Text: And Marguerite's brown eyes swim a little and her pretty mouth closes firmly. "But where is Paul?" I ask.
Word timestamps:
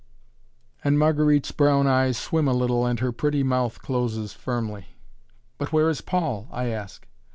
And 0.83 0.97
Marguerite's 0.97 1.51
brown 1.51 1.85
eyes 1.85 2.17
swim 2.17 2.47
a 2.47 2.53
little 2.55 2.87
and 2.87 2.99
her 3.01 3.11
pretty 3.11 3.43
mouth 3.43 3.83
closes 3.83 4.33
firmly. 4.33 4.97
"But 5.59 5.71
where 5.71 5.89
is 5.91 6.01
Paul?" 6.01 6.47
I 6.51 6.69
ask. 6.69 7.07